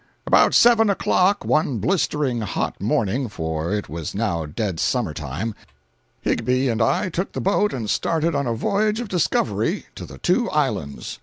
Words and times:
About 0.25 0.55
seven 0.55 0.89
o'clock 0.89 1.45
one 1.45 1.77
blistering 1.77 2.41
hot 2.41 2.81
morning—for 2.81 3.71
it 3.71 3.87
was 3.87 4.15
now 4.15 4.47
dead 4.47 4.79
summer 4.79 5.13
time—Higbie 5.13 6.69
and 6.69 6.81
I 6.81 7.09
took 7.09 7.33
the 7.33 7.39
boat 7.39 7.71
and 7.71 7.87
started 7.87 8.33
on 8.33 8.47
a 8.47 8.53
voyage 8.55 8.99
of 8.99 9.09
discovery 9.09 9.85
to 9.93 10.07
the 10.07 10.17
two 10.17 10.49
islands. 10.49 11.19